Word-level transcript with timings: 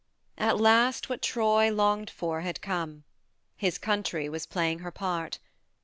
At 0.39 0.59
last 0.59 1.09
what 1.09 1.21
Troy 1.21 1.71
longed 1.71 2.09
for 2.09 2.41
had 2.41 2.59
come: 2.59 3.03
his 3.55 3.77
country 3.77 4.27
was 4.29 4.47
playing 4.47 4.79
her 4.79 4.89
part. 4.89 5.37